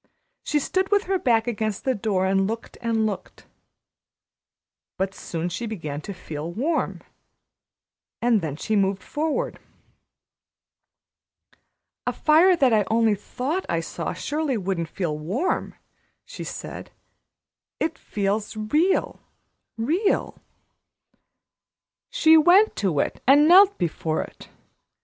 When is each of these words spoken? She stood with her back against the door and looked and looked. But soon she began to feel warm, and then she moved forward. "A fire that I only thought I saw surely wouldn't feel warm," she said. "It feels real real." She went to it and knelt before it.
She 0.43 0.57
stood 0.57 0.89
with 0.89 1.03
her 1.03 1.19
back 1.19 1.45
against 1.45 1.83
the 1.83 1.93
door 1.93 2.25
and 2.25 2.47
looked 2.47 2.75
and 2.81 3.05
looked. 3.05 3.45
But 4.97 5.13
soon 5.13 5.47
she 5.47 5.67
began 5.67 6.01
to 6.01 6.11
feel 6.11 6.51
warm, 6.51 7.01
and 8.19 8.41
then 8.41 8.55
she 8.55 8.75
moved 8.75 9.03
forward. 9.03 9.59
"A 12.07 12.13
fire 12.13 12.55
that 12.55 12.73
I 12.73 12.83
only 12.89 13.13
thought 13.13 13.63
I 13.69 13.79
saw 13.81 14.11
surely 14.11 14.57
wouldn't 14.57 14.89
feel 14.89 15.15
warm," 15.15 15.75
she 16.25 16.43
said. 16.43 16.89
"It 17.79 17.95
feels 17.99 18.57
real 18.57 19.19
real." 19.77 20.41
She 22.09 22.35
went 22.37 22.75
to 22.77 22.99
it 23.01 23.21
and 23.27 23.47
knelt 23.47 23.77
before 23.77 24.23
it. 24.23 24.49